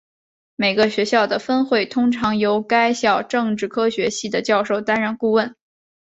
[0.55, 5.55] 每个学校的分会通常由该校政治科学系的教授担任顾问。